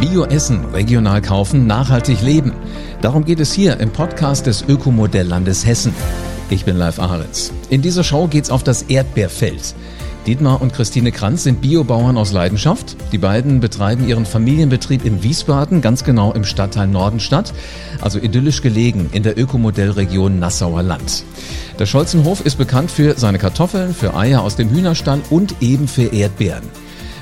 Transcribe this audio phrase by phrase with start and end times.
[0.00, 2.54] Bio essen, regional kaufen, nachhaltig leben.
[3.02, 5.92] Darum geht es hier im Podcast des Ökomodelllandes Hessen.
[6.48, 7.52] Ich bin Live Ahrens.
[7.68, 9.74] In dieser Show geht's auf das Erdbeerfeld.
[10.26, 12.96] Dietmar und Christine Kranz sind Biobauern aus Leidenschaft.
[13.12, 17.52] Die beiden betreiben ihren Familienbetrieb in Wiesbaden, ganz genau im Stadtteil Nordenstadt,
[18.00, 21.24] also idyllisch gelegen in der Ökomodellregion Nassauer Land.
[21.78, 26.04] Der Scholzenhof ist bekannt für seine Kartoffeln, für Eier aus dem Hühnerstall und eben für
[26.04, 26.64] Erdbeeren.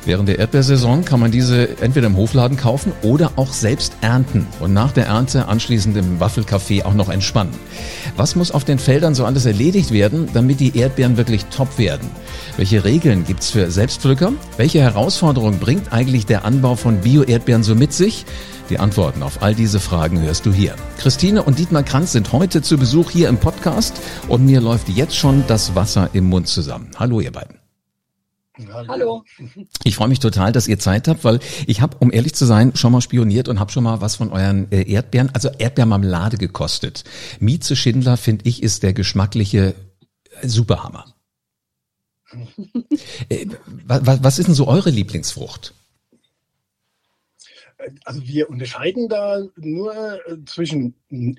[0.04, 4.72] Während der Erdbeersaison kann man diese entweder im Hofladen kaufen oder auch selbst ernten und
[4.72, 7.52] nach der Ernte anschließend im Waffelcafé auch noch entspannen.
[8.16, 12.08] Was muss auf den Feldern so alles erledigt werden, damit die Erdbeeren wirklich top werden?
[12.56, 14.32] Welche Regeln gibt's für Selbstpflücker?
[14.56, 18.24] Welche Herausforderungen bringt eigentlich der Anbau von Bio-Erdbeeren so mit sich?
[18.70, 20.74] Die Antworten auf all diese Fragen hörst du hier.
[20.98, 25.16] Christine und Dietmar Kranz sind heute zu Besuch hier im Podcast und mir läuft jetzt
[25.16, 26.88] schon das Wasser im Mund zusammen.
[26.98, 27.57] Hallo ihr beiden.
[28.66, 29.24] Hallo.
[29.84, 32.74] Ich freue mich total, dass ihr Zeit habt, weil ich habe, um ehrlich zu sein,
[32.74, 37.04] schon mal spioniert und habe schon mal was von euren äh, Erdbeeren, also Erdbeermarmelade gekostet.
[37.38, 39.74] Mieze Schindler, finde ich, ist der geschmackliche
[40.40, 41.14] äh, Superhammer.
[43.28, 43.46] äh,
[43.86, 45.74] was, was ist denn so eure Lieblingsfrucht?
[48.04, 49.94] Also wir unterscheiden da nur
[50.26, 50.94] äh, zwischen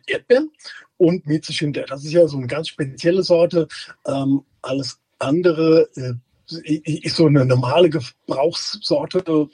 [0.07, 0.51] Erdbeeren
[0.95, 1.85] und Mieze Schindler.
[1.85, 3.67] Das ist ja so eine ganz spezielle Sorte.
[4.07, 6.13] Ähm, alles andere äh,
[6.51, 9.49] ist so eine normale Gebrauchssorte.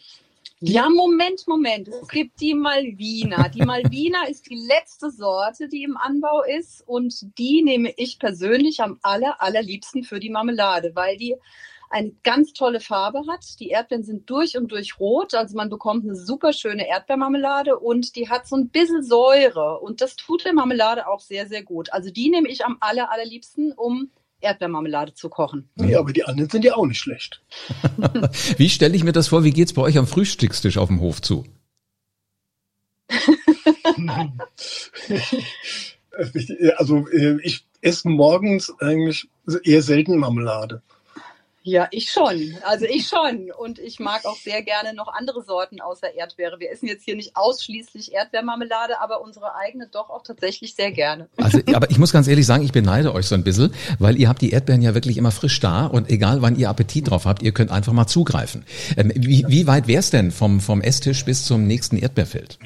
[0.59, 1.89] Ja, Moment, Moment.
[1.89, 3.49] Es gibt die Malvina.
[3.49, 6.81] Die Malvina ist die letzte Sorte, die im Anbau ist.
[6.87, 11.35] Und die nehme ich persönlich am aller, allerliebsten für die Marmelade, weil die
[11.89, 13.59] eine ganz tolle Farbe hat.
[13.59, 18.15] Die Erdbeeren sind durch und durch rot, also man bekommt eine super schöne Erdbeermarmelade und
[18.15, 21.93] die hat so ein bisschen Säure und das tut der Marmelade auch sehr, sehr gut.
[21.93, 24.09] Also die nehme ich am aller, allerliebsten, um
[24.45, 25.69] Erdbeermarmelade zu kochen.
[25.75, 27.41] Ja, aber die anderen sind ja auch nicht schlecht.
[28.57, 29.43] Wie stelle ich mir das vor?
[29.43, 31.45] Wie geht's bei euch am Frühstückstisch auf dem Hof zu?
[36.77, 39.27] also äh, ich esse morgens eigentlich
[39.63, 40.81] eher selten Marmelade.
[41.67, 42.55] Ja, ich schon.
[42.61, 43.49] Also ich schon.
[43.57, 46.59] Und ich mag auch sehr gerne noch andere Sorten außer Erdbeere.
[46.59, 51.27] Wir essen jetzt hier nicht ausschließlich Erdbeermarmelade, aber unsere eigene doch auch tatsächlich sehr gerne.
[51.37, 54.29] Also, aber ich muss ganz ehrlich sagen, ich beneide euch so ein bisschen, weil ihr
[54.29, 57.41] habt die Erdbeeren ja wirklich immer frisch da und egal wann ihr Appetit drauf habt,
[57.41, 58.63] ihr könnt einfach mal zugreifen.
[58.95, 62.59] Ähm, wie, wie weit wär's denn vom, vom Esstisch bis zum nächsten Erdbeerfeld?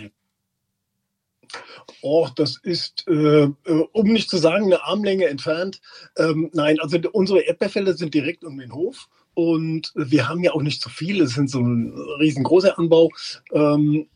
[2.02, 3.50] Oh, das ist, äh, äh,
[3.92, 5.82] um nicht zu sagen, eine Armlänge entfernt.
[6.18, 10.62] Ähm, nein, also unsere Erdbeerfelder sind direkt um den Hof und wir haben ja auch
[10.62, 11.24] nicht so viele.
[11.24, 13.10] Es sind so ein riesengroßer Anbau.
[13.54, 14.08] Ähm,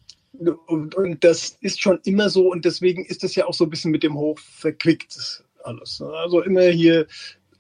[0.67, 3.69] und, und, das ist schon immer so und deswegen ist das ja auch so ein
[3.69, 6.01] bisschen mit dem Hof verquickt alles.
[6.01, 7.07] Also immer hier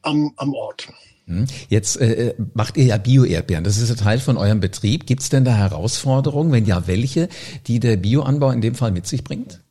[0.01, 0.89] am, am Ort.
[1.27, 1.45] Hm.
[1.69, 3.63] Jetzt äh, macht ihr ja Bio-Erdbeeren.
[3.63, 5.05] Das ist ein Teil von eurem Betrieb.
[5.05, 6.51] Gibt es denn da Herausforderungen?
[6.51, 7.29] Wenn ja, welche,
[7.67, 9.62] die der Bioanbau in dem Fall mit sich bringt?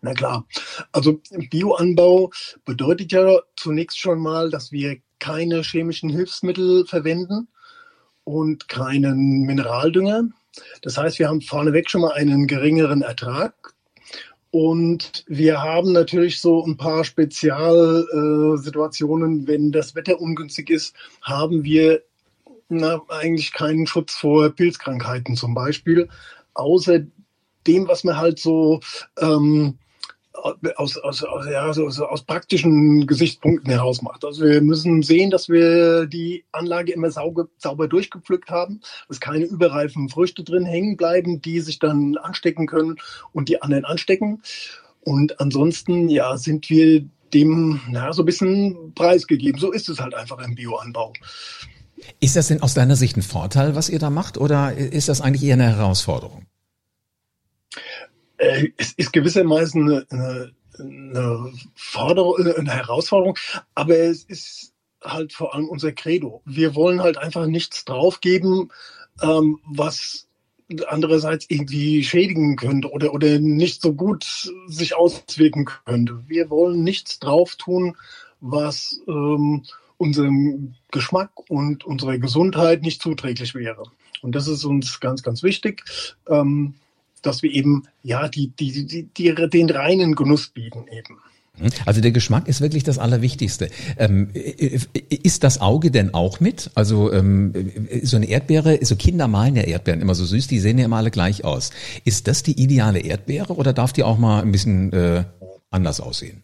[0.00, 0.46] Na klar.
[0.92, 1.20] Also
[1.50, 2.30] Bioanbau
[2.64, 7.48] bedeutet ja zunächst schon mal, dass wir keine chemischen Hilfsmittel verwenden
[8.24, 10.28] und keinen Mineraldünger.
[10.82, 13.74] Das heißt, wir haben vorneweg schon mal einen geringeren Ertrag.
[14.50, 22.02] Und wir haben natürlich so ein paar Spezialsituationen, wenn das Wetter ungünstig ist, haben wir
[22.70, 26.08] na, eigentlich keinen Schutz vor Pilzkrankheiten zum Beispiel,
[26.54, 27.00] außer
[27.66, 28.80] dem, was man halt so
[29.20, 29.78] ähm,
[30.76, 34.24] aus, aus, aus, ja, so, so aus praktischen Gesichtspunkten heraus macht.
[34.24, 39.44] Also wir müssen sehen, dass wir die Anlage immer sauber, sauber durchgepflückt haben, dass keine
[39.44, 42.96] überreifen Früchte drin hängen bleiben, die sich dann anstecken können
[43.32, 44.42] und die anderen anstecken.
[45.04, 49.60] Und ansonsten, ja, sind wir dem ja, so ein bisschen preisgegeben.
[49.60, 51.12] So ist es halt einfach im Bioanbau.
[52.20, 55.20] Ist das denn aus deiner Sicht ein Vorteil, was ihr da macht, oder ist das
[55.20, 56.46] eigentlich eher eine Herausforderung?
[58.38, 63.36] Äh, es ist gewissermaßen eine, eine, eine, Forderung, eine Herausforderung,
[63.74, 64.72] aber es ist
[65.04, 66.42] halt vor allem unser Credo.
[66.44, 68.70] Wir wollen halt einfach nichts draufgeben,
[69.22, 70.26] ähm, was
[70.86, 76.22] andererseits irgendwie schädigen könnte oder, oder nicht so gut sich auswirken könnte.
[76.26, 77.96] Wir wollen nichts drauf tun,
[78.40, 79.64] was ähm,
[79.96, 83.84] unserem Geschmack und unserer Gesundheit nicht zuträglich wäre.
[84.20, 85.84] Und das ist uns ganz, ganz wichtig.
[86.28, 86.74] Ähm,
[87.26, 91.18] dass wir eben ja die, die, die, die, den reinen Genuss bieten eben.
[91.58, 91.68] Mhm.
[91.86, 93.68] Also der Geschmack ist wirklich das Allerwichtigste.
[93.96, 96.70] Ähm, ist das Auge denn auch mit?
[96.74, 97.52] Also ähm,
[98.02, 100.98] so eine Erdbeere, so Kinder malen ja Erdbeeren immer so süß, die sehen ja immer
[100.98, 101.70] alle gleich aus.
[102.04, 105.24] Ist das die ideale Erdbeere oder darf die auch mal ein bisschen äh,
[105.70, 106.42] anders aussehen?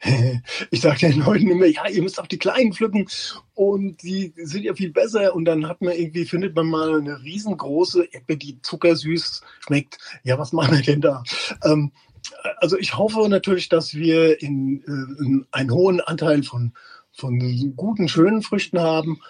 [0.70, 3.08] ich sage den Leuten immer, ja, ihr müsst auch die Kleinen pflücken
[3.54, 5.34] und die sind ja viel besser.
[5.34, 9.98] Und dann hat man irgendwie, findet man mal eine riesengroße Erdbeere, die zuckersüß schmeckt.
[10.24, 11.22] Ja, was machen wir denn da?
[11.64, 11.92] Ähm,
[12.58, 16.72] also ich hoffe natürlich, dass wir in, äh, in einen hohen Anteil von,
[17.12, 19.20] von guten, schönen Früchten haben.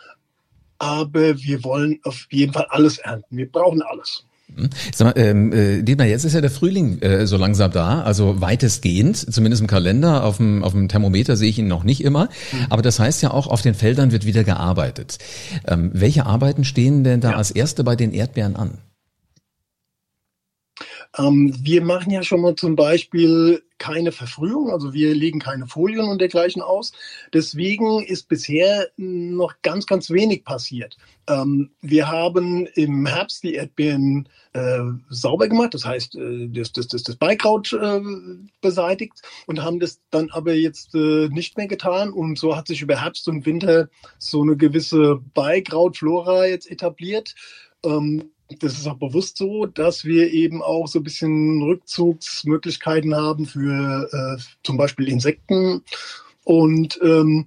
[0.79, 3.37] Aber wir wollen auf jeden Fall alles ernten.
[3.37, 4.27] Wir brauchen alles.
[4.55, 4.71] Hm?
[4.95, 8.41] Sag mal, ähm, äh, Dietmar, jetzt ist ja der Frühling äh, so langsam da, also
[8.41, 12.25] weitestgehend, zumindest im Kalender, auf dem, auf dem Thermometer sehe ich ihn noch nicht immer,
[12.53, 12.67] mhm.
[12.71, 15.19] aber das heißt ja auch, auf den Feldern wird wieder gearbeitet.
[15.67, 17.37] Ähm, welche Arbeiten stehen denn da ja.
[17.37, 18.79] als erste bei den Erdbeeren an?
[21.19, 26.09] Ähm, wir machen ja schon mal zum Beispiel keine Verfrühung, also wir legen keine Folien
[26.09, 26.93] und dergleichen aus.
[27.33, 30.97] Deswegen ist bisher noch ganz, ganz wenig passiert.
[31.29, 34.81] Ähm, wir haben im Herbst die Erdbeeren äh,
[35.11, 38.01] sauber gemacht, das heißt äh, das, das, das, Beikraut äh,
[38.61, 39.15] beseitigt
[39.47, 42.13] und haben das dann aber jetzt äh, nicht mehr getan.
[42.13, 43.89] Und so hat sich über Herbst und Winter
[44.19, 47.35] so eine gewisse Beikrautflora jetzt etabliert.
[47.85, 53.47] Ähm, das ist auch bewusst so, dass wir eben auch so ein bisschen Rückzugsmöglichkeiten haben
[53.47, 55.83] für äh, zum Beispiel Insekten.
[56.45, 57.47] Und ähm,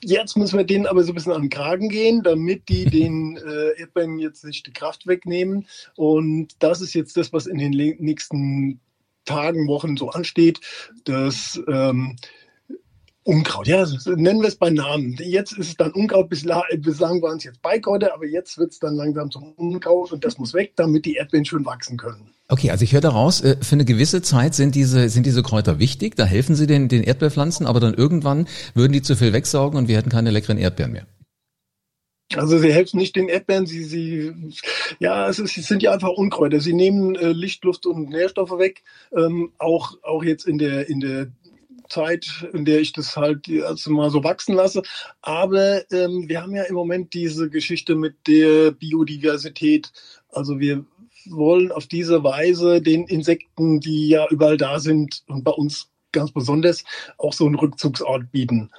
[0.00, 3.36] jetzt müssen wir denen aber so ein bisschen an den Kragen gehen, damit die den
[3.36, 5.66] äh, Erdbeeren jetzt nicht die Kraft wegnehmen.
[5.96, 8.80] Und das ist jetzt das, was in den nächsten
[9.26, 10.60] Tagen, Wochen so ansteht,
[11.04, 12.16] dass ähm,
[13.30, 13.86] Unkraut, ja,
[14.16, 15.16] nennen wir es bei Namen.
[15.20, 18.96] Jetzt ist es dann Unkraut, bislang waren es jetzt Beikräuter, aber jetzt wird es dann
[18.96, 22.32] langsam zum Unkraut und das muss weg, damit die Erdbeeren schön wachsen können.
[22.48, 25.78] Okay, also ich höre daraus, äh, für eine gewisse Zeit sind diese, sind diese Kräuter
[25.78, 29.78] wichtig, da helfen sie den, den Erdbeerpflanzen, aber dann irgendwann würden die zu viel wegsaugen
[29.78, 31.06] und wir hätten keine leckeren Erdbeeren mehr.
[32.36, 34.32] Also sie helfen nicht den Erdbeeren, sie, sie,
[35.00, 36.60] ja, es, ist, es sind ja einfach Unkräuter.
[36.60, 38.84] Sie nehmen äh, Licht, Luft und Nährstoffe weg.
[39.16, 41.32] Ähm, auch, auch jetzt in der, in der
[41.90, 44.82] Zeit, in der ich das halt also mal so wachsen lasse.
[45.22, 49.92] Aber ähm, wir haben ja im Moment diese Geschichte mit der Biodiversität.
[50.30, 50.84] Also wir
[51.26, 56.32] wollen auf diese Weise den Insekten, die ja überall da sind und bei uns ganz
[56.32, 56.84] besonders,
[57.18, 58.70] auch so einen Rückzugsort bieten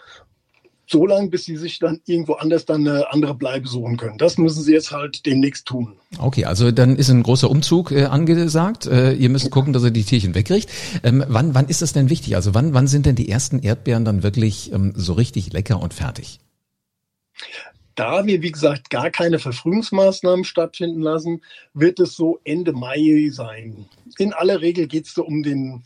[0.92, 4.18] so lange, bis sie sich dann irgendwo anders dann eine andere Bleibe suchen können.
[4.18, 5.94] Das müssen sie jetzt halt demnächst tun.
[6.20, 8.86] Okay, also dann ist ein großer Umzug äh, angesagt.
[8.86, 10.70] Äh, ihr müsst gucken, dass ihr die Tierchen wegkriegt.
[11.04, 12.36] Ähm, wann, wann ist das denn wichtig?
[12.36, 15.94] Also wann, wann sind denn die ersten Erdbeeren dann wirklich ähm, so richtig lecker und
[15.94, 16.40] fertig?
[17.96, 21.42] Da wir, wie gesagt, gar keine Verfrühungsmaßnahmen stattfinden lassen,
[21.74, 23.86] wird es so Ende Mai sein.
[24.18, 25.84] In aller Regel geht es so um den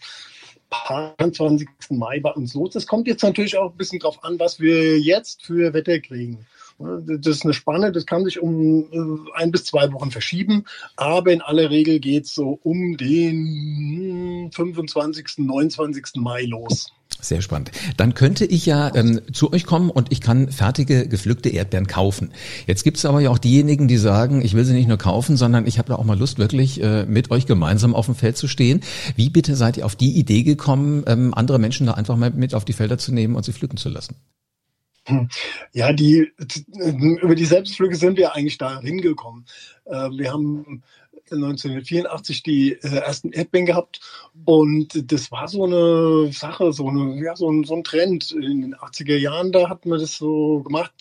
[0.88, 1.68] 23.
[1.90, 2.74] Mai bei uns los.
[2.74, 6.46] Das kommt jetzt natürlich auch ein bisschen drauf an, was wir jetzt für Wetter kriegen.
[6.78, 10.66] Das ist eine Spanne, das kann sich um äh, ein bis zwei Wochen verschieben,
[10.98, 16.16] aber in aller Regel geht es so um den 25., 29.
[16.16, 16.92] Mai los.
[17.22, 17.72] Sehr spannend.
[17.98, 22.32] Dann könnte ich ja ähm, zu euch kommen und ich kann fertige gepflückte Erdbeeren kaufen.
[22.68, 25.38] Jetzt gibt es aber ja auch diejenigen, die sagen, ich will sie nicht nur kaufen,
[25.38, 28.38] sondern ich habe da auch mal Lust, wirklich äh, mit euch gemeinsam auf dem Feld
[28.38, 28.82] zu stehen.
[29.16, 32.54] Wie bitte seid ihr auf die Idee gekommen, ähm, andere Menschen da einfach mal mit
[32.54, 34.16] auf die Felder zu nehmen und sie pflücken zu lassen?
[35.08, 35.30] Hm.
[35.72, 36.32] Ja, die
[37.22, 39.46] über die Selbstpflücke sind wir eigentlich da hingekommen.
[39.86, 40.84] Äh, wir haben
[41.32, 44.00] 1984 die äh, ersten Erdbeeren gehabt
[44.46, 48.32] und das war so eine Sache, so, eine, ja, so, ein, so ein Trend.
[48.32, 50.94] In den 80er Jahren, da hat man das so gemacht.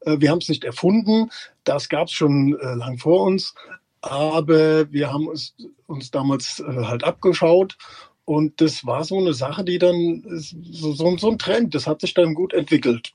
[0.00, 1.30] Äh, wir haben es nicht erfunden,
[1.64, 3.54] das gab es schon äh, lang vor uns,
[4.02, 5.54] aber wir haben es,
[5.86, 7.76] uns damals äh, halt abgeschaut
[8.24, 12.00] und das war so eine Sache, die dann, so, so, so ein Trend, das hat
[12.00, 13.12] sich dann gut entwickelt.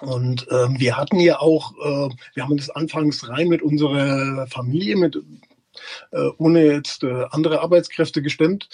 [0.00, 4.96] Und ähm, wir hatten ja auch, äh, wir haben das anfangs rein mit unserer Familie,
[4.96, 5.18] mit
[6.38, 8.68] ohne jetzt äh, andere Arbeitskräfte gestemmt.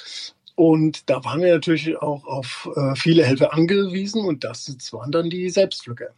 [0.57, 5.29] Und da waren wir natürlich auch auf äh, viele Helfer angewiesen und das waren dann
[5.29, 6.11] die Selbstpflücker.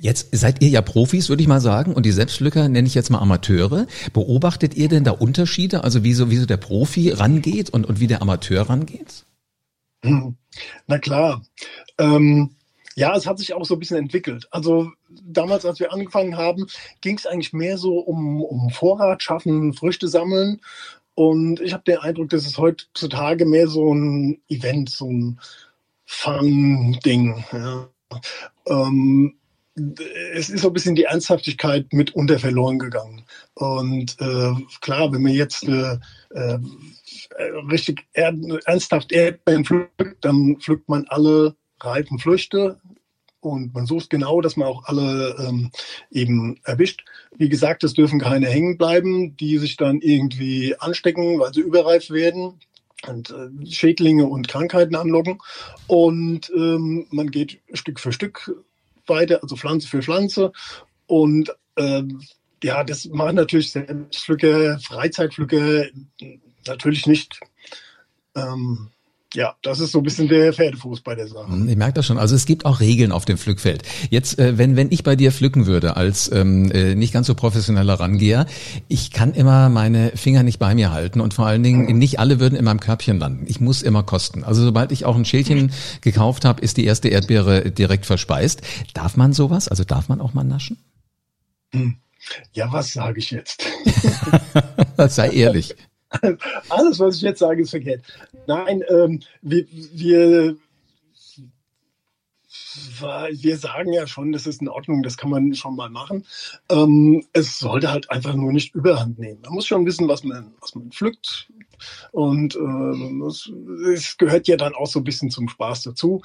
[0.00, 3.10] Jetzt seid ihr ja Profis, würde ich mal sagen, und die Selbstpflücker nenne ich jetzt
[3.10, 3.86] mal Amateure.
[4.12, 8.00] Beobachtet ihr denn da Unterschiede, also wie so, wie so der Profi rangeht und, und
[8.00, 9.24] wie der Amateur rangeht?
[10.04, 10.36] Hm.
[10.86, 11.42] Na klar.
[11.98, 12.50] Ähm,
[12.98, 14.48] ja, es hat sich auch so ein bisschen entwickelt.
[14.50, 16.66] Also damals, als wir angefangen haben,
[17.00, 20.60] ging es eigentlich mehr so um, um Vorrat schaffen, Früchte sammeln.
[21.14, 25.40] Und ich habe den Eindruck, dass es heutzutage mehr so ein Event, so ein
[26.06, 27.44] Fun-Ding.
[27.52, 27.88] Ja.
[28.68, 29.34] Ähm,
[30.34, 33.22] es ist so ein bisschen die Ernsthaftigkeit mitunter verloren gegangen.
[33.54, 35.98] Und äh, klar, wenn man jetzt äh,
[36.30, 36.58] äh,
[37.70, 42.80] richtig ernsthaft Erdbeeren pflückt, dann pflückt man alle reifen Früchte
[43.40, 45.70] und man sucht genau, dass man auch alle ähm,
[46.10, 47.04] eben erwischt.
[47.36, 52.10] Wie gesagt, es dürfen keine hängen bleiben, die sich dann irgendwie anstecken, weil sie überreif
[52.10, 52.60] werden.
[53.06, 55.38] und äh, Schädlinge und Krankheiten anlocken.
[55.86, 58.52] Und ähm, man geht Stück für Stück
[59.06, 60.52] weiter, also Pflanze für Pflanze.
[61.06, 62.20] Und ähm,
[62.62, 65.86] ja, das machen natürlich Selbstpflücker, Freizeitpflücker
[66.66, 67.38] natürlich nicht.
[68.34, 68.90] Ähm,
[69.34, 71.52] ja, das ist so ein bisschen der Pferdefuß bei der Sache.
[71.66, 72.16] Ich merke das schon.
[72.16, 73.82] Also es gibt auch Regeln auf dem Pflückfeld.
[74.08, 77.34] Jetzt, äh, wenn, wenn ich bei dir pflücken würde, als ähm, äh, nicht ganz so
[77.34, 78.46] professioneller Rangeher,
[78.88, 82.40] ich kann immer meine Finger nicht bei mir halten und vor allen Dingen nicht alle
[82.40, 83.44] würden in meinem Körbchen landen.
[83.48, 84.44] Ich muss immer kosten.
[84.44, 88.62] Also sobald ich auch ein Schälchen gekauft habe, ist die erste Erdbeere direkt verspeist.
[88.94, 89.68] Darf man sowas?
[89.68, 90.78] Also darf man auch mal naschen?
[91.72, 91.96] Hm.
[92.52, 93.64] Ja, was sage ich jetzt?
[95.08, 95.76] Sei ehrlich.
[96.68, 98.02] Alles, was ich jetzt sage, ist verkehrt.
[98.46, 100.56] Nein, ähm, wir, wir,
[103.30, 106.24] wir sagen ja schon, das ist in Ordnung, das kann man schon mal machen.
[106.70, 109.40] Ähm, es sollte halt einfach nur nicht überhand nehmen.
[109.42, 111.50] Man muss schon wissen, was man, was man pflückt.
[112.12, 116.22] Und äh, es, gehört ja dann auch so ein bisschen zum Spaß dazu.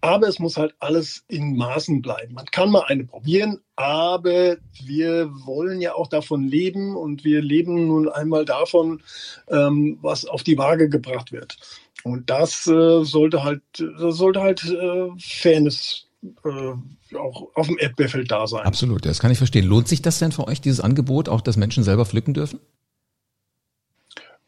[0.00, 2.34] Aber es muss halt alles in Maßen bleiben.
[2.34, 7.86] Man kann mal eine probieren, aber wir wollen ja auch davon leben und wir leben
[7.86, 9.02] nun einmal davon,
[9.48, 11.56] ähm, was auf die Waage gebracht wird.
[12.04, 16.06] Und das äh, sollte halt, das sollte halt äh, Fairness
[16.44, 18.64] äh, auch auf dem Erdbeerfeld da sein.
[18.64, 19.64] Absolut, das kann ich verstehen.
[19.64, 22.60] Lohnt sich das denn für euch, dieses Angebot, auch dass Menschen selber pflücken dürfen?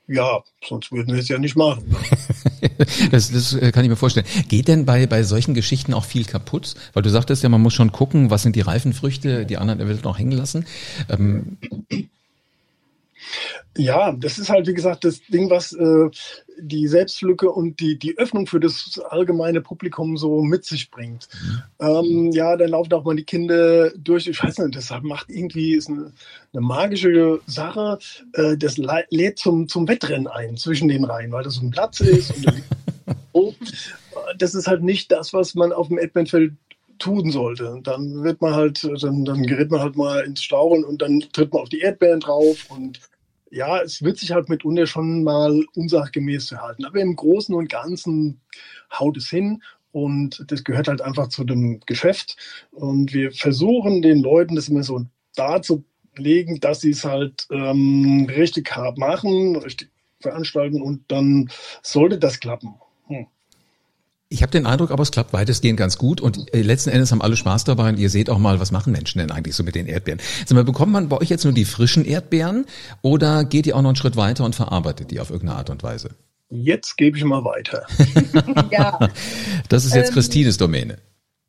[0.09, 1.85] Ja, sonst würden wir es ja nicht machen.
[3.11, 4.27] das, das äh, kann ich mir vorstellen.
[4.49, 6.75] Geht denn bei, bei solchen Geschichten auch viel kaputt?
[6.95, 9.81] Weil du sagtest ja, man muss schon gucken, was sind die reifen Früchte, die anderen
[9.81, 10.67] eventuell noch hängen lassen.
[11.11, 11.59] Ähm,
[13.77, 16.09] ja, das ist halt, wie gesagt, das Ding, was äh,
[16.61, 21.29] die Selbstlücke und die, die Öffnung für das allgemeine Publikum so mit sich bringt.
[21.43, 21.63] Mhm.
[21.81, 24.27] Ähm, ja, dann laufen auch mal die Kinder durch.
[24.27, 26.13] Ich weiß nicht, das macht irgendwie, ist eine,
[26.53, 27.99] eine magische Sache.
[28.33, 32.01] Äh, das lädt zum, zum Wettrennen ein zwischen den Reihen, weil das so ein Platz
[32.01, 32.35] ist.
[33.33, 33.57] und
[34.39, 36.53] das ist halt nicht das, was man auf dem Edmundfeld
[36.99, 37.81] tun sollte.
[37.83, 41.53] Dann wird man halt, dann, dann gerät man halt mal ins Stauchen und dann tritt
[41.53, 43.01] man auf die Erdbeeren drauf und
[43.51, 46.85] ja, es wird sich halt mitunter schon mal unsachgemäß verhalten.
[46.85, 48.41] Aber im Großen und Ganzen
[48.93, 49.63] haut es hin
[49.93, 52.37] und das gehört halt einfach zu dem Geschäft.
[52.71, 58.75] Und wir versuchen den Leuten das immer so darzulegen, dass sie es halt ähm, richtig
[58.75, 59.91] hart machen, richtig
[60.21, 61.51] veranstalten und dann
[61.83, 62.75] sollte das klappen.
[63.07, 63.27] Hm.
[64.31, 67.23] Ich habe den Eindruck, aber es klappt weitestgehend ganz gut und äh, letzten Endes haben
[67.23, 69.75] alle Spaß dabei und ihr seht auch mal, was machen Menschen denn eigentlich so mit
[69.75, 70.21] den Erdbeeren.
[70.45, 72.67] Sag mal, bekommt man bei euch jetzt nur die frischen Erdbeeren
[73.01, 75.83] oder geht ihr auch noch einen Schritt weiter und verarbeitet die auf irgendeine Art und
[75.83, 76.11] Weise?
[76.51, 77.87] Jetzt gebe ich mal weiter.
[78.71, 78.99] ja.
[79.71, 80.99] Das ist jetzt ähm, Christines Domäne.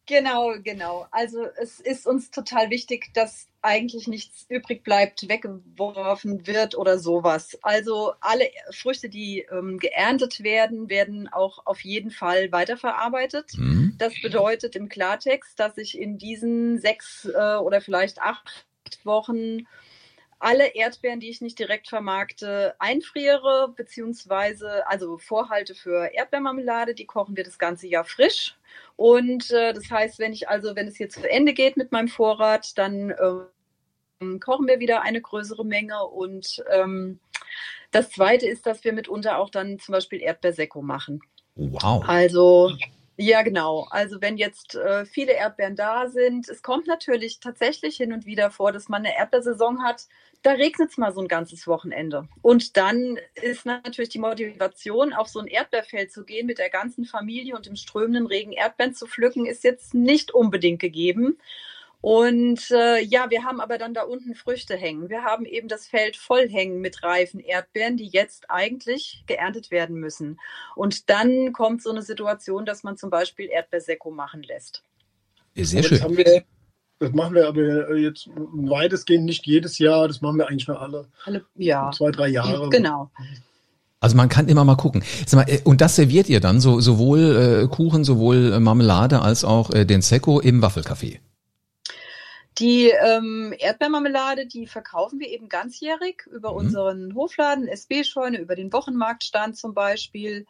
[0.05, 1.05] Genau, genau.
[1.12, 7.58] Also es ist uns total wichtig, dass eigentlich nichts übrig bleibt, weggeworfen wird oder sowas.
[7.62, 13.51] Also alle Früchte, die ähm, geerntet werden, werden auch auf jeden Fall weiterverarbeitet.
[13.58, 13.96] Mhm.
[13.98, 18.68] Das bedeutet im Klartext, dass ich in diesen sechs äh, oder vielleicht acht
[19.04, 19.68] Wochen
[20.39, 27.36] alle Erdbeeren, die ich nicht direkt vermarkte, einfriere, beziehungsweise also Vorhalte für Erdbeermarmelade, die kochen
[27.36, 28.55] wir das ganze Jahr frisch
[28.96, 32.10] und äh, das heißt, wenn ich also, wenn es jetzt zu Ende geht mit meinem
[32.10, 33.13] Vorrat, dann
[34.22, 36.03] ähm, kochen wir wieder eine größere Menge.
[36.03, 37.19] Und ähm,
[37.91, 41.22] das Zweite ist, dass wir mitunter auch dann zum Beispiel Erdbeersekko machen.
[41.55, 42.03] Wow.
[42.08, 42.74] Also
[43.22, 43.86] ja, genau.
[43.90, 48.50] Also wenn jetzt äh, viele Erdbeeren da sind, es kommt natürlich tatsächlich hin und wieder
[48.50, 50.08] vor, dass man eine Erdbeersaison hat,
[50.42, 52.30] da regnet es mal so ein ganzes Wochenende.
[52.42, 57.04] Und dann ist natürlich die Motivation, auf so ein Erdbeerfeld zu gehen, mit der ganzen
[57.04, 61.38] Familie und im strömenden Regen Erdbeeren zu pflücken, ist jetzt nicht unbedingt gegeben.
[62.01, 65.10] Und äh, ja, wir haben aber dann da unten Früchte hängen.
[65.10, 69.98] Wir haben eben das Feld voll hängen mit reifen Erdbeeren, die jetzt eigentlich geerntet werden
[69.98, 70.39] müssen.
[70.75, 74.84] Und dann kommt so eine Situation, dass man zum Beispiel Erdbeersekko machen lässt.
[75.56, 76.00] Sehr schön.
[77.00, 80.08] Das machen wir aber jetzt weitestgehend nicht jedes Jahr.
[80.08, 81.91] Das machen wir eigentlich nur alle, alle ja.
[81.91, 82.70] zwei, drei Jahre.
[82.70, 83.10] Genau.
[84.01, 85.03] Also man kann immer mal gucken.
[85.32, 89.72] Äh, und das serviert ihr dann so, sowohl äh, Kuchen, sowohl äh, Marmelade als auch
[89.72, 91.20] äh, den Secco im Waffelcafé?
[92.60, 96.58] Die ähm, Erdbeermarmelade, die verkaufen wir eben ganzjährig über mhm.
[96.58, 100.46] unseren Hofladen, SB-Scheune, über den Wochenmarktstand zum Beispiel.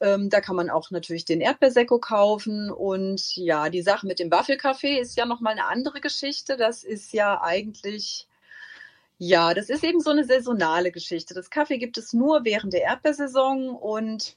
[0.00, 2.70] Ähm, da kann man auch natürlich den Erdbeersekko kaufen.
[2.70, 6.56] Und ja, die Sache mit dem Waffelkaffee ist ja nochmal eine andere Geschichte.
[6.56, 8.26] Das ist ja eigentlich,
[9.18, 11.34] ja, das ist eben so eine saisonale Geschichte.
[11.34, 14.36] Das Kaffee gibt es nur während der Erdbeersaison und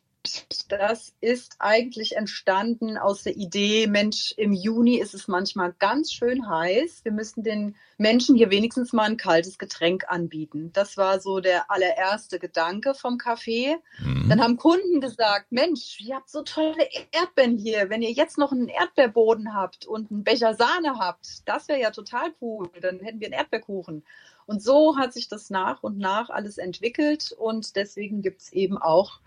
[0.70, 6.50] das ist eigentlich entstanden aus der Idee, Mensch, im Juni ist es manchmal ganz schön
[6.50, 7.04] heiß.
[7.04, 10.72] Wir müssten den Menschen hier wenigstens mal ein kaltes Getränk anbieten.
[10.74, 13.76] Das war so der allererste Gedanke vom Café.
[14.00, 14.28] Mhm.
[14.30, 17.90] Dann haben Kunden gesagt, Mensch, ihr habt so tolle Erdbeeren hier.
[17.90, 21.92] Wenn ihr jetzt noch einen Erdbeerboden habt und einen Becher Sahne habt, das wäre ja
[21.92, 22.70] total cool.
[22.82, 24.04] Dann hätten wir einen Erdbeerkuchen.
[24.48, 28.78] Und so hat sich das nach und nach alles entwickelt und deswegen gibt es eben
[28.78, 29.20] auch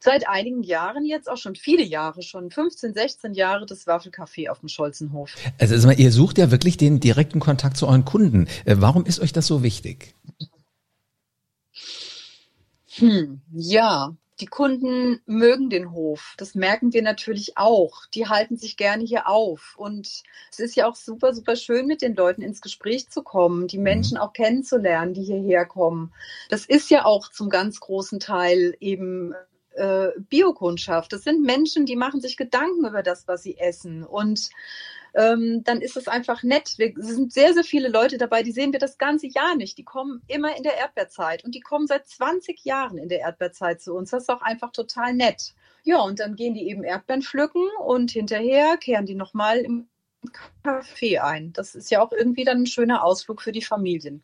[0.00, 4.60] seit einigen Jahren jetzt, auch schon viele Jahre, schon 15, 16 Jahre, das Waffelcafé auf
[4.60, 5.34] dem Scholzenhof.
[5.58, 8.15] Also, also ihr sucht ja wirklich den direkten Kontakt zu euren Kunden.
[8.64, 10.14] Äh, warum ist euch das so wichtig?
[12.98, 16.34] Hm, ja, die Kunden mögen den Hof.
[16.36, 18.06] Das merken wir natürlich auch.
[18.12, 19.74] Die halten sich gerne hier auf.
[19.78, 23.66] Und es ist ja auch super, super schön, mit den Leuten ins Gespräch zu kommen,
[23.66, 23.84] die mhm.
[23.84, 26.12] Menschen auch kennenzulernen, die hierher kommen.
[26.50, 29.32] Das ist ja auch zum ganz großen Teil eben
[29.74, 31.12] äh, Biokundschaft.
[31.12, 34.04] Das sind Menschen, die machen sich Gedanken über das, was sie essen.
[34.04, 34.50] Und
[35.16, 36.74] ähm, dann ist es einfach nett.
[36.76, 39.78] Wir, es sind sehr, sehr viele Leute dabei, die sehen wir das ganze Jahr nicht.
[39.78, 43.80] Die kommen immer in der Erdbeerzeit und die kommen seit 20 Jahren in der Erdbeerzeit
[43.80, 44.10] zu uns.
[44.10, 45.54] Das ist auch einfach total nett.
[45.84, 49.88] Ja, und dann gehen die eben Erdbeeren pflücken und hinterher kehren die nochmal im
[50.62, 51.52] Café ein.
[51.52, 54.22] Das ist ja auch irgendwie dann ein schöner Ausflug für die Familien.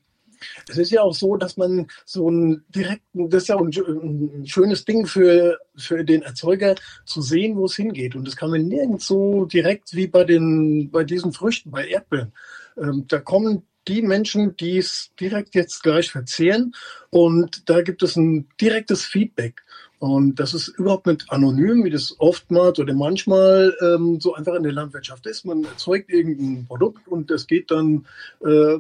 [0.69, 4.47] Es ist ja auch so, dass man so einen direkten, das ist ja ein, ein
[4.47, 8.15] schönes Ding für, für den Erzeuger zu sehen, wo es hingeht.
[8.15, 12.33] Und das kann man nirgends so direkt wie bei den, bei diesen Früchten, bei Erdbeeren.
[12.77, 16.75] Ähm, da kommen die Menschen, die es direkt jetzt gleich verzehren
[17.11, 19.63] und da gibt es ein direktes Feedback.
[19.99, 24.65] Und das ist überhaupt nicht anonym, wie das oftmals oder manchmal ähm, so einfach in
[24.65, 25.45] der Landwirtschaft ist.
[25.45, 28.05] Man erzeugt irgendein Produkt und das geht dann
[28.45, 28.79] äh,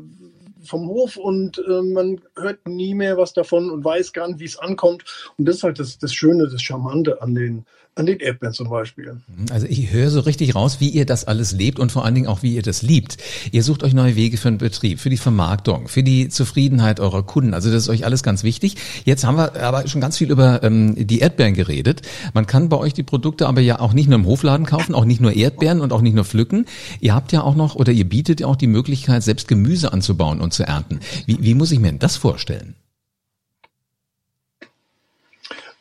[0.64, 4.44] vom Hof und äh, man hört nie mehr was davon und weiß gar nicht, wie
[4.44, 5.04] es ankommt.
[5.36, 7.64] Und das ist halt das, das Schöne, das Charmante an den,
[7.94, 9.20] an den Erdbeeren zum Beispiel.
[9.50, 12.26] Also ich höre so richtig raus, wie ihr das alles lebt und vor allen Dingen
[12.26, 13.18] auch, wie ihr das liebt.
[13.50, 17.22] Ihr sucht euch neue Wege für den Betrieb, für die Vermarktung, für die Zufriedenheit eurer
[17.22, 17.52] Kunden.
[17.52, 18.76] Also das ist euch alles ganz wichtig.
[19.04, 22.00] Jetzt haben wir aber schon ganz viel über ähm, die Erdbeeren geredet.
[22.32, 25.04] Man kann bei euch die Produkte aber ja auch nicht nur im Hofladen kaufen, auch
[25.04, 26.64] nicht nur Erdbeeren und auch nicht nur pflücken.
[27.00, 30.40] Ihr habt ja auch noch oder ihr bietet ja auch die Möglichkeit, selbst Gemüse anzubauen
[30.40, 31.00] und zu ernten.
[31.26, 32.76] Wie, wie muss ich mir denn das vorstellen?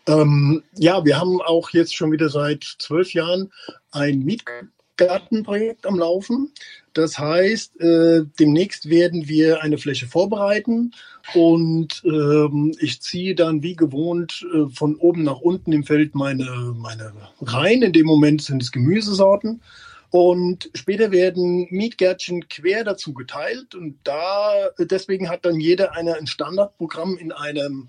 [0.07, 3.51] Ähm, ja, wir haben auch jetzt schon wieder seit zwölf Jahren
[3.91, 6.51] ein Mietgartenprojekt am Laufen.
[6.93, 10.91] Das heißt, äh, demnächst werden wir eine Fläche vorbereiten
[11.33, 16.73] und ähm, ich ziehe dann wie gewohnt äh, von oben nach unten im Feld meine,
[16.75, 17.83] meine Reihen.
[17.83, 19.61] In dem Moment sind es Gemüsesorten.
[20.11, 26.27] Und später werden Mietgärtchen quer dazu geteilt und da deswegen hat dann jeder eine, ein
[26.27, 27.87] Standardprogramm in einem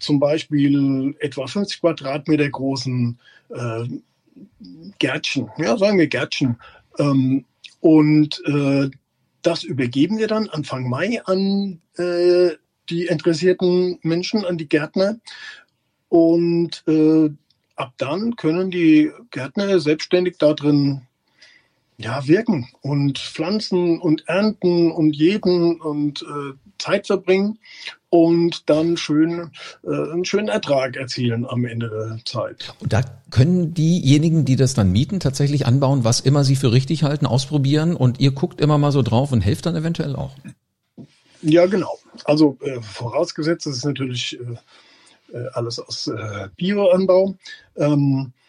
[0.00, 3.84] zum Beispiel etwa 50 Quadratmeter großen äh,
[4.98, 6.58] Gärtchen, ja sagen wir Gärtchen.
[6.98, 7.44] Ähm,
[7.78, 8.90] und äh,
[9.42, 12.50] das übergeben wir dann Anfang Mai an äh,
[12.90, 15.20] die interessierten Menschen, an die Gärtner.
[16.08, 17.30] Und äh,
[17.76, 21.02] ab dann können die Gärtner selbstständig da drin
[22.02, 27.58] ja, wirken und pflanzen und ernten und jeden und äh, Zeit verbringen
[28.08, 29.50] und dann schön
[29.84, 32.74] äh, einen schönen Ertrag erzielen am Ende der Zeit.
[32.80, 37.02] Und da können diejenigen, die das dann mieten, tatsächlich anbauen, was immer sie für richtig
[37.02, 40.32] halten, ausprobieren und ihr guckt immer mal so drauf und helft dann eventuell auch.
[41.42, 41.98] Ja, genau.
[42.24, 47.36] Also äh, vorausgesetzt, das ist natürlich äh, äh alles aus äh, Bioanbau.
[47.76, 48.39] Ähm, äh,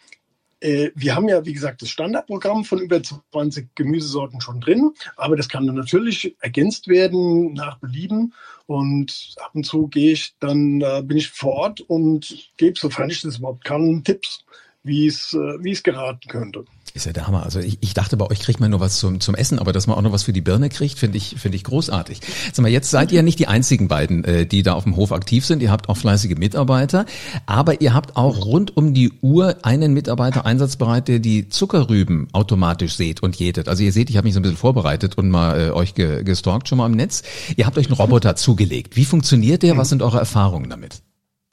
[0.94, 5.48] wir haben ja, wie gesagt, das Standardprogramm von über 20 Gemüsesorten schon drin, aber das
[5.48, 8.32] kann dann natürlich ergänzt werden nach Belieben.
[8.66, 13.10] Und ab und zu gehe ich dann, äh, bin ich vor Ort und gebe, sofern
[13.10, 14.44] ich das überhaupt kann, Tipps,
[14.82, 16.64] wie es, äh, wie es geraten könnte.
[16.94, 17.42] Ist ja der Hammer.
[17.42, 19.86] Also ich, ich dachte, bei euch kriegt man nur was zum, zum Essen, aber dass
[19.86, 22.20] man auch noch was für die Birne kriegt, finde ich, finde ich großartig.
[22.52, 25.10] Sag mal, jetzt seid ihr nicht die einzigen beiden, äh, die da auf dem Hof
[25.10, 25.62] aktiv sind.
[25.62, 27.06] Ihr habt auch fleißige Mitarbeiter,
[27.46, 32.94] aber ihr habt auch rund um die Uhr einen Mitarbeiter einsatzbereit, der die Zuckerrüben automatisch
[32.94, 33.68] seht und jätet.
[33.68, 36.22] Also ihr seht, ich habe mich so ein bisschen vorbereitet und mal äh, euch ge,
[36.24, 37.22] gestalkt schon mal im Netz.
[37.56, 38.96] Ihr habt euch einen Roboter zugelegt.
[38.96, 39.78] Wie funktioniert der?
[39.78, 41.02] Was sind eure Erfahrungen damit?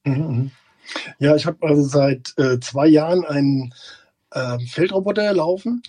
[0.04, 0.52] Mhm, mhm.
[1.20, 3.74] Ja, ich habe also seit äh, zwei Jahren einen
[4.32, 5.82] äh, Feldroboter laufen.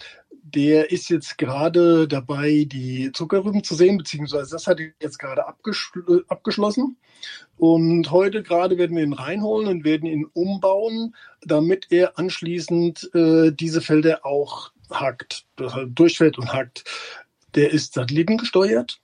[0.42, 5.46] Der ist jetzt gerade dabei, die Zuckerrüben zu sehen, beziehungsweise das hat er jetzt gerade
[5.46, 6.96] abgeschl abgeschlossen.
[7.56, 13.52] Und heute gerade werden wir ihn reinholen und werden ihn umbauen, damit er anschließend äh,
[13.52, 15.46] diese Felder auch hackt,
[15.86, 16.84] durchfällt und hackt.
[17.54, 19.00] Der ist satellitengesteuert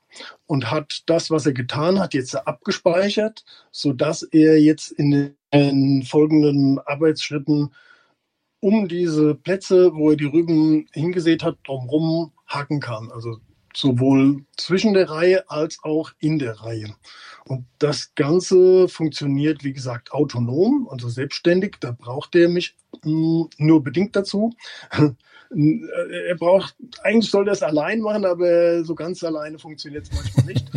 [0.46, 6.03] und hat das, was er getan hat, jetzt abgespeichert, so dass er jetzt in den
[6.05, 7.75] folgenden Arbeitsschritten
[8.66, 13.12] um diese Plätze, wo er die Rüben hingesät hat, drumherum hacken kann.
[13.12, 13.37] Also
[13.72, 16.92] sowohl zwischen der Reihe als auch in der Reihe.
[17.44, 21.76] Und das Ganze funktioniert, wie gesagt, autonom, also selbstständig.
[21.79, 22.74] Da braucht er mich
[23.05, 24.52] mh, hm, nur bedingt dazu.
[24.90, 26.74] er braucht,
[27.05, 30.72] eigentlich soll er es allein machen, aber so ganz alleine funktioniert es manchmal nicht.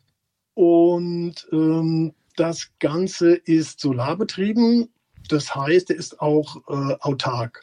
[0.52, 4.90] Und ähm, das Ganze ist solarbetrieben.
[5.32, 7.62] Das heißt, er ist auch äh, autark.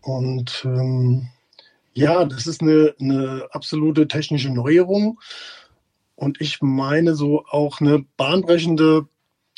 [0.00, 1.28] Und ähm,
[1.94, 5.18] ja, das ist eine, eine absolute technische Neuerung
[6.14, 9.06] und ich meine so auch eine bahnbrechende,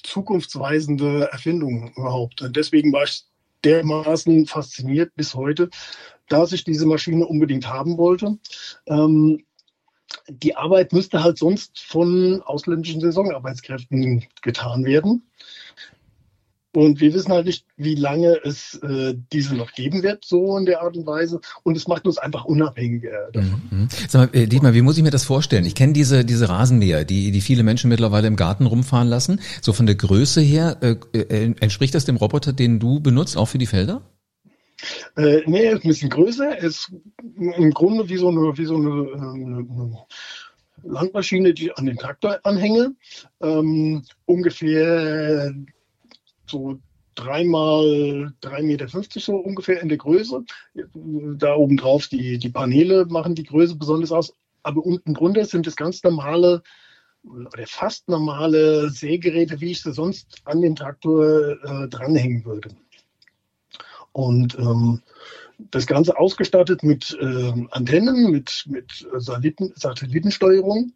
[0.03, 2.43] zukunftsweisende Erfindung überhaupt.
[2.43, 3.25] Und deswegen war ich
[3.65, 5.71] dermaßen fasziniert bis heute,
[6.29, 8.39] dass ich diese Maschine unbedingt haben wollte.
[8.87, 9.45] Ähm,
[10.29, 15.23] die Arbeit müsste halt sonst von ausländischen Saisonarbeitskräften getan werden.
[16.75, 20.67] Und wir wissen halt nicht, wie lange es äh, diese noch geben wird, so in
[20.67, 21.41] der Art und Weise.
[21.63, 23.63] Und es macht uns einfach unabhängiger davon.
[23.71, 23.89] Mhm.
[24.07, 25.65] Sag mal, äh, Dietmar, wie muss ich mir das vorstellen?
[25.65, 29.41] Ich kenne diese, diese Rasenmäher, die, die viele Menschen mittlerweile im Garten rumfahren lassen.
[29.63, 33.47] So von der Größe her, äh, äh, entspricht das dem Roboter, den du benutzt, auch
[33.47, 34.03] für die Felder?
[35.17, 36.59] Äh, nee, er ist ein bisschen größer.
[36.59, 36.93] Er ist
[37.35, 39.99] im Grunde wie so eine, wie so eine, eine, eine
[40.85, 42.95] Landmaschine, die ich an den Traktor anhänge.
[43.41, 45.53] Ähm, ungefähr
[46.51, 46.79] so
[47.15, 50.45] dreimal drei Meter fünfzig so ungefähr in der Größe.
[50.95, 54.35] Da oben drauf die, die Paneele machen die Größe besonders aus.
[54.63, 56.63] Aber unten drunter sind es ganz normale
[57.25, 62.71] oder fast normale Sägeräte, wie ich sie sonst an den Traktor äh, dranhängen würde.
[64.13, 65.03] Und ähm,
[65.71, 70.93] das Ganze ausgestattet mit äh, Antennen, mit, mit Satelliten, Satellitensteuerung.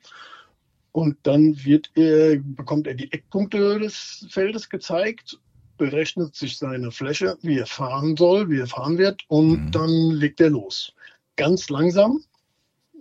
[0.92, 5.38] Und dann wird er, bekommt er die Eckpunkte des Feldes gezeigt,
[5.82, 9.70] berechnet sich seine Fläche, wie er fahren soll, wie er fahren wird, und mhm.
[9.72, 10.92] dann legt er los.
[11.34, 12.22] Ganz langsam.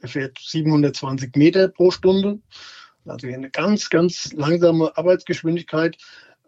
[0.02, 2.40] Er fährt 720 Meter pro Stunde.
[3.06, 5.96] Also eine ganz, ganz langsame Arbeitsgeschwindigkeit,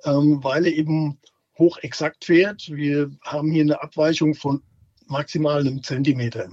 [0.05, 1.19] ähm, weil er eben
[1.59, 2.67] hochexakt fährt.
[2.71, 4.63] Wir haben hier eine Abweichung von
[5.05, 6.49] maximal einem Zentimeter.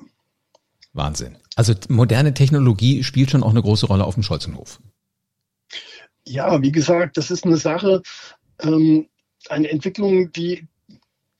[0.93, 1.39] Wahnsinn.
[1.57, 4.79] Also moderne Technologie spielt schon auch eine große Rolle auf dem Scholzenhof.
[6.27, 8.03] Ja, wie gesagt, das ist eine Sache,
[8.63, 9.07] ähm,
[9.49, 10.67] eine Entwicklung, die,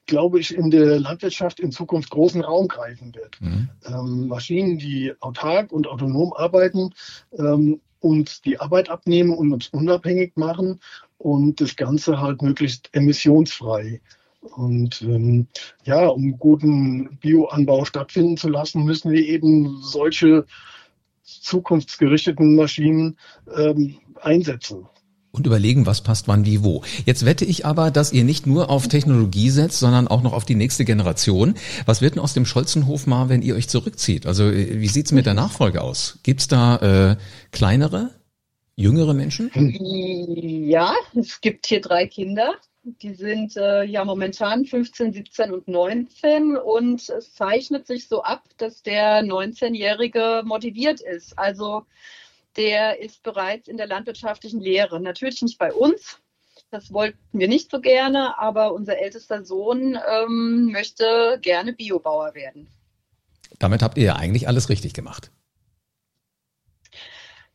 [0.07, 3.41] glaube ich, in der Landwirtschaft in Zukunft großen Raum greifen wird.
[3.41, 3.69] Mhm.
[3.87, 6.95] Ähm, Maschinen, die autark und autonom arbeiten,
[7.37, 10.81] ähm, uns die Arbeit abnehmen und uns unabhängig machen
[11.19, 14.01] und das Ganze halt möglichst emissionsfrei.
[14.41, 15.49] Und ähm,
[15.85, 20.47] ja, um guten Bioanbau stattfinden zu lassen, müssen wir eben solche
[21.23, 23.19] zukunftsgerichteten Maschinen
[23.55, 24.89] ähm, einsetzen.
[25.33, 26.83] Und überlegen, was passt wann wie wo.
[27.07, 30.45] Jetzt wette ich aber, dass ihr nicht nur auf Technologie setzt, sondern auch noch auf
[30.45, 31.55] die nächste Generation.
[31.87, 34.27] Was wird denn aus dem Scholzenhof mal, wenn ihr euch zurückzieht?
[34.27, 36.19] Also äh, wie sieht's mit der Nachfolge aus?
[36.25, 37.17] Gibt's da äh,
[37.53, 38.11] kleinere,
[38.75, 39.51] jüngere Menschen?
[40.69, 42.55] Ja, es gibt hier drei Kinder.
[42.83, 48.45] Die sind äh, ja momentan 15, 17 und 19 und es zeichnet sich so ab,
[48.57, 51.39] dass der 19-Jährige motiviert ist.
[51.39, 51.85] Also
[52.57, 55.01] der ist bereits in der landwirtschaftlichen Lehre.
[55.01, 56.19] Natürlich nicht bei uns.
[56.71, 62.69] Das wollten wir nicht so gerne, aber unser ältester Sohn ähm, möchte gerne Biobauer werden.
[63.59, 65.33] Damit habt ihr ja eigentlich alles richtig gemacht.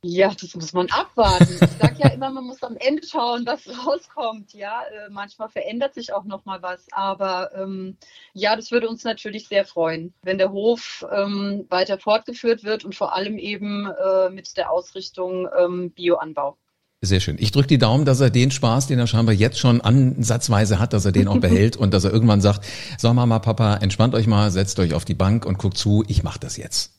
[0.07, 1.57] Ja, das muss man abwarten.
[1.59, 4.53] Ich sage ja immer, man muss am Ende schauen, was rauskommt.
[4.53, 7.97] Ja, äh, manchmal verändert sich auch noch mal was, aber ähm,
[8.33, 12.93] ja, das würde uns natürlich sehr freuen, wenn der Hof ähm, weiter fortgeführt wird und
[12.93, 16.55] vor allem eben äh, mit der Ausrichtung ähm, Bioanbau.
[17.01, 17.37] Sehr schön.
[17.39, 20.93] Ich drücke die Daumen, dass er den Spaß, den er scheinbar jetzt schon ansatzweise hat,
[20.93, 22.63] dass er den auch behält und dass er irgendwann sagt,
[22.99, 26.21] so Mama, Papa, entspannt euch mal, setzt euch auf die Bank und guckt zu, ich
[26.21, 26.94] mache das jetzt.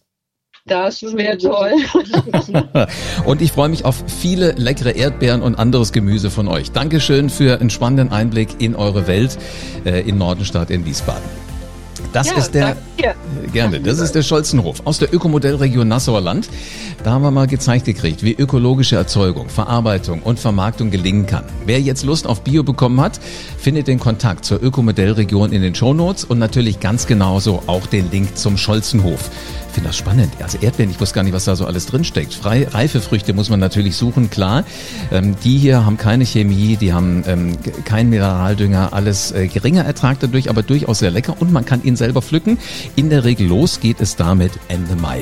[0.67, 1.75] Das wäre toll.
[3.25, 6.73] und ich freue mich auf viele leckere Erdbeeren und anderes Gemüse von euch.
[6.73, 9.39] Dankeschön für einen spannenden Einblick in eure Welt
[9.85, 11.23] äh, in Nordenstadt in Wiesbaden.
[12.13, 13.51] Das ja, ist der danke.
[13.53, 13.81] gerne.
[13.81, 16.49] Das ist der Scholzenhof aus der Ökomodellregion Nassauer Land.
[17.05, 21.45] Da haben wir mal gezeigt gekriegt, wie ökologische Erzeugung, Verarbeitung und Vermarktung gelingen kann.
[21.67, 23.21] Wer jetzt Lust auf Bio bekommen hat,
[23.59, 28.37] findet den Kontakt zur Ökomodellregion in den Shownotes und natürlich ganz genauso auch den Link
[28.37, 29.31] zum Scholzenhof
[29.77, 30.33] finde das spannend.
[30.43, 32.33] Also Erdbeeren, ich wusste gar nicht, was da so alles drinsteckt.
[32.33, 34.65] Frei, reife Früchte muss man natürlich suchen, klar.
[35.13, 40.19] Ähm, die hier haben keine Chemie, die haben ähm, keinen Mineraldünger, alles äh, geringer Ertrag
[40.21, 42.57] dadurch, aber durchaus sehr lecker und man kann ihn selber pflücken.
[42.97, 45.21] In der Regel los geht es damit Ende Mai.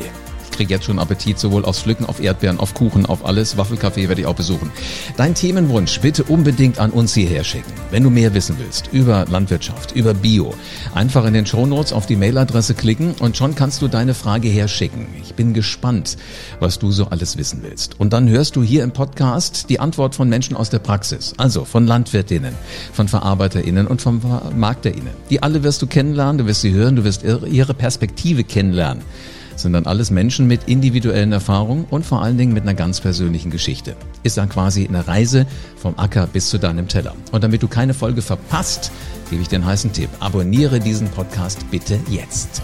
[0.55, 3.59] Kriege jetzt schon Appetit sowohl aufs Pflücken, auf Erdbeeren, auf Kuchen, auf alles.
[3.59, 4.71] Waffelcafé werde ich auch besuchen.
[5.17, 7.73] Dein Themenwunsch bitte unbedingt an uns hierher schicken.
[7.91, 10.55] Wenn du mehr wissen willst über Landwirtschaft, über Bio,
[10.95, 15.07] einfach in den Shownotes auf die Mailadresse klicken und schon kannst du deine Frage herschicken.
[15.23, 16.17] Ich bin gespannt,
[16.61, 17.99] was du so alles wissen willst.
[17.99, 21.65] Und dann hörst du hier im Podcast die Antwort von Menschen aus der Praxis, also
[21.65, 22.55] von Landwirtinnen,
[22.93, 24.21] von VerarbeiterInnen und von
[24.57, 25.15] MarkterInnen.
[25.31, 29.03] Die alle wirst du kennenlernen, du wirst sie hören, du wirst ihre Perspektive kennenlernen
[29.57, 33.51] sind dann alles Menschen mit individuellen Erfahrungen und vor allen Dingen mit einer ganz persönlichen
[33.51, 33.97] Geschichte.
[34.23, 37.15] Ist dann quasi eine Reise vom Acker bis zu deinem Teller.
[37.33, 38.91] Und damit du keine Folge verpasst,
[39.31, 40.11] gebe ich den heißen Tipp.
[40.21, 42.63] Abonniere diesen Podcast bitte jetzt.